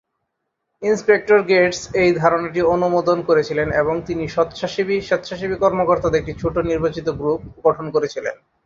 Inspector 0.81 1.39
Gates 1.49 1.79
এই 2.01 2.09
ধারণাটি 2.21 2.61
অনুমোদন 2.75 3.17
করেছিলেন, 3.29 3.67
এবং 3.81 3.95
তিনি 4.07 4.23
স্বেচ্ছাসেবী 4.35 5.55
কর্মকর্তাদের 5.63 6.19
একটি 6.21 6.33
ছোট 6.41 6.55
নির্বাচিত 6.69 7.07
গ্রুপ 7.19 7.41
গঠন 7.65 7.85
করেছিলেন। 7.95 8.35